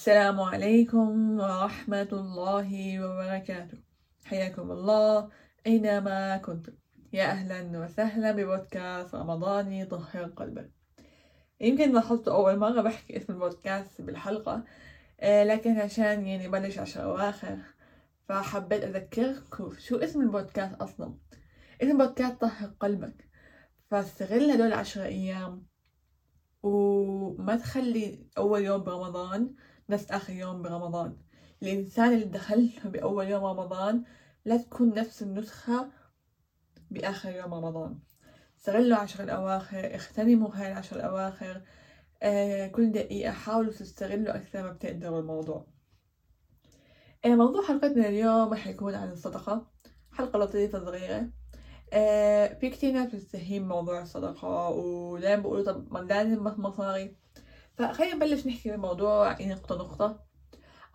السلام 0.00 0.40
عليكم 0.40 1.40
ورحمة 1.40 2.08
الله 2.12 3.00
وبركاته. 3.04 3.78
حياكم 4.24 4.70
الله 4.70 5.28
أينما 5.66 6.36
كنتم. 6.36 6.72
يا 7.12 7.24
أهلا 7.24 7.78
وسهلا 7.84 8.32
ببودكاست 8.32 9.14
رمضاني 9.14 9.84
طهر 9.84 10.24
قلبك. 10.24 10.70
يمكن 11.60 11.92
لاحظت 11.92 12.28
أول 12.28 12.58
مرة 12.58 12.82
بحكي 12.82 13.16
اسم 13.16 13.32
البودكاست 13.32 14.00
بالحلقة 14.00 14.64
آه، 15.20 15.44
لكن 15.44 15.78
عشان 15.78 16.26
يعني 16.26 16.48
بلش 16.48 16.78
عشر 16.78 17.02
أواخر 17.02 17.58
فحبيت 18.28 18.84
أذكركم 18.84 19.78
شو 19.78 19.96
اسم 19.96 20.20
البودكاست 20.20 20.74
أصلا. 20.74 21.14
اسم 21.82 22.00
البودكاست 22.00 22.40
طهر 22.40 22.70
قلبك. 22.80 23.28
فاستغل 23.90 24.50
هدول 24.50 24.66
العشر 24.66 25.02
أيام 25.04 25.66
وما 26.62 27.56
تخلي 27.56 28.26
أول 28.38 28.62
يوم 28.62 28.82
برمضان 28.82 29.54
نفس 29.90 30.10
آخر 30.10 30.32
يوم 30.32 30.62
برمضان. 30.62 31.16
الإنسان 31.62 32.12
اللي 32.12 32.24
دخله 32.24 32.70
بأول 32.84 33.28
يوم 33.28 33.44
رمضان 33.44 34.04
لا 34.44 34.56
تكون 34.56 34.94
نفس 34.94 35.22
النسخة 35.22 35.90
بآخر 36.90 37.30
يوم 37.30 37.54
رمضان. 37.54 37.98
استغلوا 38.58 38.98
عشر 38.98 39.24
الأواخر 39.24 39.94
اغتنموا 39.94 40.50
هاي 40.54 40.72
العشر 40.72 40.96
الأواخر. 40.96 41.62
آه 42.22 42.66
كل 42.66 42.92
دقيقة 42.92 43.32
حاولوا 43.32 43.72
تستغلوا 43.72 44.36
أكثر 44.36 44.62
ما 44.62 44.70
بتقدروا 44.72 45.20
الموضوع. 45.20 45.66
آه 47.24 47.28
موضوع 47.28 47.62
حلقتنا 47.62 48.08
اليوم 48.08 48.52
رح 48.52 48.66
يكون 48.66 48.94
عن 48.94 49.10
الصدقة. 49.10 49.70
حلقة 50.12 50.38
لطيفة 50.38 50.84
صغيرة. 50.84 51.30
آه 51.92 52.54
في 52.54 52.70
كتير 52.70 52.92
ناس 52.92 53.14
بتستهين 53.14 53.68
موضوع 53.68 54.02
الصدقة 54.02 54.68
ودايما 54.68 55.42
بيقولوا 55.42 55.64
طب 55.64 55.92
ما 55.92 55.98
لازم 55.98 56.44
مصاري. 56.44 57.16
فخلينا 57.80 58.14
نبلش 58.14 58.46
نحكي 58.46 58.70
بالموضوع 58.70 59.40
يعني 59.40 59.54
نقطة 59.54 59.76
نقطة. 59.76 60.24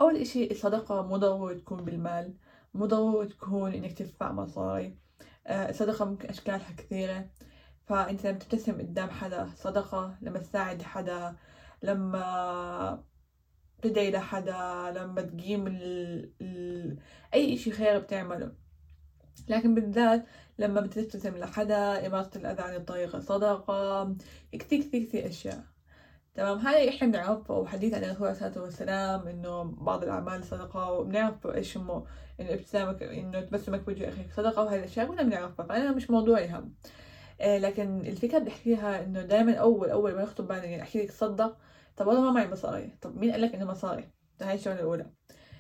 أول 0.02 0.18
إشي 0.18 0.52
الصدقة 0.52 1.02
مو 1.02 1.18
ضروري 1.18 1.56
تكون 1.56 1.86
بالمال 1.86 2.38
مو 2.74 2.86
ضروري 2.86 3.28
تكون 3.28 3.74
إنك 3.74 3.94
تدفع 3.94 4.32
مصاري. 4.32 4.98
آه، 5.48 5.70
الصدقة 5.70 6.06
ممكن 6.06 6.30
أشكالها 6.30 6.72
كثيرة. 6.78 7.30
فأنت 7.88 8.26
لما 8.26 8.40
تبتسم 8.40 8.74
قدام 8.82 9.10
حدا 9.10 9.50
صدقة 9.56 10.18
لما 10.22 10.40
تساعد 10.40 10.82
حدا 10.82 11.36
لما 11.84 13.04
تدعي 13.82 14.12
لحدا 14.12 14.92
لما 14.96 15.22
تقيم 15.22 15.68
ال... 15.68 16.34
ال... 16.42 16.98
أي 17.34 17.54
إشي 17.54 17.72
خير 17.72 18.00
بتعمله. 18.00 18.52
لكن 19.48 19.76
بالذات 19.76 20.26
لما 20.60 20.82
بتبتسم 20.82 21.38
لحدا 21.38 22.08
إماطة 22.08 22.38
الأذى 22.38 22.62
عن 22.62 22.76
الطريق 22.76 23.20
صدقة 23.20 24.16
كثير 24.52 24.82
كثير 24.82 25.04
كثير 25.04 25.28
أشياء. 25.28 25.75
تمام. 26.36 26.58
هاي 26.58 26.90
إحنا 26.90 27.08
بنعرف 27.08 27.52
وحديث 27.52 27.94
عن 27.94 28.04
الرسول 28.04 28.28
عليه 28.28 28.38
الصلاة 28.38 28.64
والسلام 28.64 29.28
إنه 29.28 29.64
بعض 29.64 30.04
الأعمال 30.04 30.44
صدقة؟ 30.44 30.92
وبنعرف 30.92 31.48
إيش 31.48 31.78
هم 31.78 32.04
إنه 32.40 32.54
ابتسامك 32.54 33.04
إنه 33.04 33.42
تبسمك 33.42 33.80
بوجه 33.86 34.10
أخيك 34.10 34.32
صدقة 34.34 34.64
وهاي 34.64 34.80
الاشياء 34.80 35.08
كلنا 35.08 35.24
بنعرفها 35.24 35.66
فانا 35.66 35.92
مش 35.92 36.10
موضوعي 36.10 36.50
هم 36.50 36.74
آه 37.42 37.58
لكن 37.58 38.00
الفكرة 38.06 38.38
بدي 38.40 38.50
احكيها 38.52 39.04
إنه 39.04 39.22
دائما 39.22 39.56
أول 39.56 39.90
أول 39.90 40.16
ما 40.16 40.22
يخطب 40.24 40.48
بالي 40.48 40.68
يعني 40.72 40.82
أحكي 40.82 41.04
لك 41.04 41.10
تصدق 41.12 41.58
طب 41.98 42.08
والله 42.08 42.22
ما 42.22 42.32
معي 42.32 42.48
مصاري. 42.48 42.98
طب 43.02 43.18
مين 43.18 43.32
قال 43.32 43.42
لك 43.42 43.56
إنه 43.56 43.66
مصاري؟ 43.66 44.10
هاي 44.42 44.56
الشغلة 44.56 44.76
الأولى. 44.80 45.12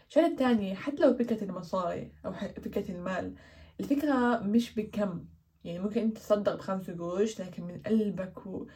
الشغلة 0.09 0.28
الثانية 0.28 0.76
حتى 0.76 1.03
لو 1.03 1.14
فكرة 1.14 1.44
المصاري 1.44 2.12
أو 2.26 2.34
فكرة 2.34 2.92
المال 2.92 3.36
الفكرة 3.80 4.40
مش 4.40 4.76
بكم. 4.76 5.26
يعني 5.64 5.80
ممكن 5.80 6.02
أنت 6.02 6.18
تصدق 6.18 6.56
بخمس 6.56 6.90
قروش 6.90 7.42
لكن 7.42 7.64
من 7.64 7.81
قلبك 7.81 8.48
و... 8.48 8.68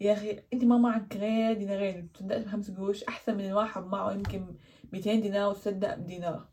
يا 0.00 0.12
أخي 0.12 0.42
أنت 0.52 0.64
ما 0.64 0.78
معك 0.78 1.16
غير 1.16 1.52
دينارين. 1.52 2.12
تصدقت 2.12 2.44
بخمس 2.44 2.70
قروش 2.70 3.04
أحسن 3.04 3.36
من 3.36 3.46
الواحد 3.46 3.84
معه 3.84 4.12
يمكن 4.12 4.56
200 4.92 5.14
دينار 5.14 5.50
وتصدق 5.50 5.94
بدينار. 5.94 6.48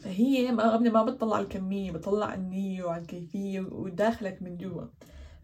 فهي 0.00 0.50
ربنا 0.50 0.90
ما 0.90 1.02
بتطلع 1.04 1.40
الكمية 1.40 1.92
بتطلع 1.92 2.34
النية 2.34 2.84
وعلى 2.84 3.02
الكيفية 3.02 3.60
وداخلك 3.60 4.42
من 4.42 4.56
جوا. 4.56 4.86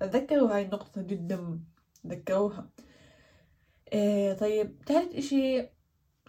تذكروا 0.00 0.54
هاي 0.54 0.62
النقطة 0.62 1.02
جدا 1.02 1.60
تذكروها 2.04 2.70
إيه 3.92 4.32
طيب 4.32 4.82
ثالث 4.86 5.14
إشي 5.14 5.62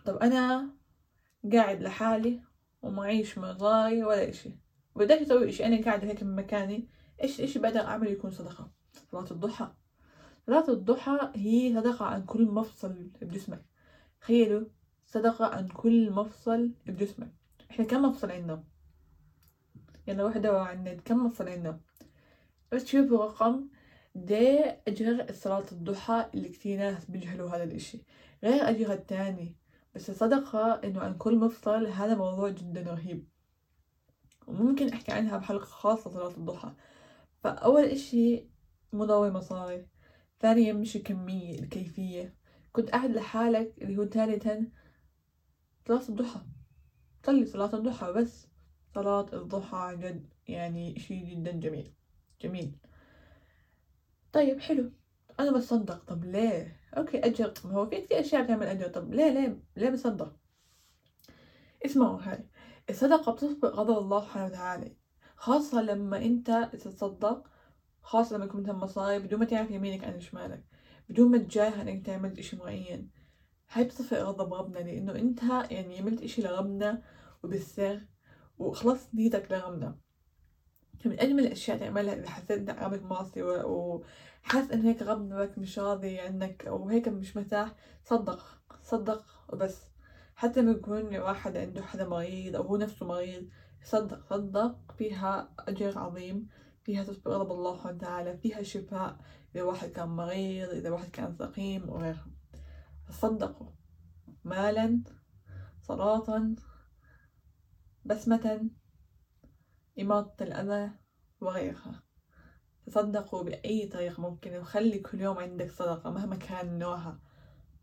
طب 0.06 0.17
أنا 0.17 0.69
قاعد 1.53 1.81
لحالي 1.81 2.41
ومعيش 2.81 3.38
مصاري 3.38 4.03
ولا 4.03 4.29
إشي. 4.29 4.50
بدك 4.95 5.17
أسوي 5.17 5.50
إشي 5.50 5.66
أنا 5.66 5.81
قاعدة 5.85 6.07
هيك 6.07 6.23
من 6.23 6.35
مكاني. 6.35 6.88
إيش 7.23 7.39
إيش 7.41 7.57
بقدر 7.57 7.79
أعمل 7.79 8.07
يكون 8.07 8.31
صدقة؟ 8.31 8.72
صلاة 9.12 9.31
الضحى. 9.31 9.73
صلاة 10.48 10.70
الضحى 10.70 11.31
هي 11.36 11.74
صدقة 11.74 12.06
عن 12.06 12.26
كل 12.26 12.46
مفصل 12.46 13.09
بجسمك. 13.22 13.66
تخيلوا 14.22 14.66
صدقة 15.06 15.46
عن 15.46 15.68
كل 15.68 16.12
مفصل 16.12 16.72
بجسمك. 16.86 17.31
إحنا 17.72 17.86
كم 17.86 18.02
مفصل 18.02 18.31
عندنا؟ 18.31 18.64
يلا 20.08 20.24
وحدة 20.24 20.54
وعند 20.54 21.02
كم 21.06 21.26
مفصل 21.26 21.48
عندنا؟ 21.48 21.80
بس 22.72 22.84
تشوفوا 22.84 23.26
رقم 23.26 23.68
ده 24.16 24.81
أجر 24.88 25.34
صلاة 25.34 25.66
الضحى 25.72 26.30
اللي 26.34 26.50
كتير 26.50 26.80
ناس 26.80 27.06
بيجهلوا 27.06 27.50
هذا 27.50 27.64
الإشي. 27.64 27.98
غير 28.44 28.70
أجرها 28.70 28.94
التاني. 28.94 29.56
بس 29.96 30.10
الصدقة 30.10 30.81
إنه 30.84 31.02
عن 31.02 31.18
كل 31.18 31.38
مفصل 31.38 31.88
هذا 31.88 32.16
موضوع 32.16 32.50
جدا 32.50 32.81
رهيب. 32.81 33.28
وممكن 34.48 34.90
أحكي 34.90 35.12
عنها 35.12 35.38
بحلقة 35.38 35.66
خاصة 35.66 36.10
صلاة 36.10 36.38
الضحى. 36.38 36.74
فأول 37.44 37.84
إشي 37.84 38.48
مو 38.94 39.30
مصاري. 39.30 39.93
ثانيا 40.44 40.74
مش 40.74 40.96
الكمية 40.96 41.59
الكيفية 41.59 42.36
كنت 42.72 42.90
قاعد 42.90 43.12
لحالك 43.12 43.74
اللي 43.81 43.98
هو 43.98 44.06
ثالثا 44.06 44.72
صلاة 45.88 46.09
الضحى. 46.09 46.40
صلي 47.26 47.46
صلاة 47.46 47.76
الضحى 47.76 48.12
بس. 48.12 48.48
صلاة 48.96 49.26
الضحى 49.34 49.96
جد 50.00 50.34
يعني 50.48 51.00
شي 51.00 51.20
جدا 51.20 51.52
جميل 51.52 51.94
جميل. 52.42 52.76
طيب 54.34 54.59
حلو. 54.59 54.92
أنا 55.40 55.52
بصدق. 55.52 56.04
طب 56.04 56.26
ليه؟ 56.26 56.80
أوكي 56.98 57.20
أجر. 57.20 57.54
ما 57.66 57.72
هو 57.72 57.86
في 57.86 58.02
كثير 58.02 58.20
أشياء 58.20 58.44
بتعمل 58.44 58.68
أجر. 58.68 58.88
طب 58.88 59.14
ليه 59.14 59.30
ليه 59.30 59.64
ليه 59.78 59.90
بصدق؟ 59.90 60.36
اسمعوا 61.86 62.20
هاي. 62.22 62.50
الصدقة 62.90 63.31
بتسبق 63.31 63.75
غضب 63.75 63.98
الله 63.98 64.22
سبحانه 64.22 64.46
وتعالى 64.46 64.96
خاصة 65.36 65.81
لما 65.81 66.18
أنت 66.18 66.70
تتصدق 66.74 67.53
خاصة 68.03 68.36
لما 68.36 68.46
يكون 68.46 68.62
مثلا 68.62 68.75
مصايب 68.75 69.24
بدون 69.24 69.40
ما 69.40 69.46
تعرف 69.46 69.72
يمينك 69.72 70.03
عن 70.03 70.19
شمالك 70.19 70.64
بدون 71.09 71.31
ما 71.31 71.38
تجاهل 71.38 71.90
إنك 71.90 72.09
عملت 72.09 72.40
إشي 72.40 72.58
معين. 72.58 73.09
هاي 73.72 73.84
بتصفي 73.84 74.16
غضب 74.16 74.53
ربنا 74.53 74.80
لأنه 74.80 75.16
أنت 75.16 75.44
يعني 75.72 76.00
عملت 76.00 76.22
إشي 76.22 76.42
لربنا 76.42 77.02
وبالسر 77.44 78.02
وخلصت 78.58 79.16
نيتك 79.16 79.52
لربنا. 79.52 79.97
من 81.06 81.19
أجمل 81.19 81.46
الأشياء 81.46 81.78
تعملها 81.78 82.13
إذا 82.13 82.30
حسيت 82.30 82.52
إنك 82.52 82.78
عامل 82.78 83.03
معصية 83.03 83.44
وحاسس 83.44 84.72
إن 84.72 84.81
هيك 84.81 85.02
ربنا 85.02 85.53
مش 85.58 85.80
راضي 85.80 86.19
عنك 86.19 86.68
أو 86.68 86.90
هيك 86.90 87.08
مش 87.08 87.38
مرتاح 87.38 87.75
صدق 88.03 88.62
صدق 88.81 89.25
وبس. 89.53 89.81
حتى 90.36 90.62
لما 90.62 90.72
يكون 90.72 91.16
واحد 91.16 91.58
عنده 91.58 91.81
حدا 91.81 92.08
مريض 92.08 92.56
أو 92.56 92.63
هو 92.63 92.78
نفسه 92.78 93.06
مريض 93.06 93.50
صدق 93.84 94.25
صدق 94.30 94.92
فيها 94.97 95.53
أجر 95.59 96.00
عظيم. 96.00 96.47
فيها 96.83 97.03
تسبق 97.03 97.27
غضب 97.27 97.51
الله 97.51 97.88
وتعالى 97.88 98.38
فيها 98.38 98.63
شفاء 98.63 99.17
إذا 99.55 99.63
واحد 99.63 99.89
كان 99.89 100.09
مريض 100.09 100.69
إذا 100.69 100.89
واحد 100.89 101.09
كان 101.09 101.35
سقيم 101.35 101.89
وغيرها. 101.89 102.27
تصدقوا 103.07 103.71
مالا 104.44 105.03
صلاة 105.81 106.55
بسمة 108.05 108.69
إماطة 109.99 110.44
الأذى 110.44 110.91
وغيرها. 111.41 112.03
تصدقوا 112.85 113.44
بأي 113.44 113.88
طريقة 113.88 114.21
ممكنة 114.21 114.59
وخلي 114.59 115.00
كل 115.00 115.21
يوم 115.21 115.38
عندك 115.38 115.71
صدقة 115.71 116.11
مهما 116.11 116.35
كان 116.35 116.79
نوعها 116.79 117.19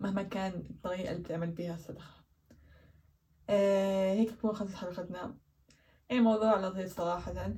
مهما 0.00 0.22
كان 0.22 0.66
الطريقة 0.70 1.10
اللي 1.10 1.22
بتعمل 1.22 1.50
بيها 1.50 1.74
الصدقة. 1.74 2.24
آه 3.48 4.12
هيك 4.12 4.30
تكون 4.30 4.52
خلصت 4.52 4.74
حلقتنا. 4.74 5.38
أي 6.10 6.20
موضوع 6.20 6.60
لطيف 6.60 6.96
صراحة. 6.96 7.54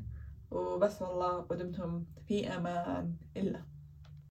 وبس 0.52 1.02
والله 1.02 1.46
ودمتم 1.50 2.04
في 2.26 2.56
أمان 2.56 3.16
الله 3.36 3.71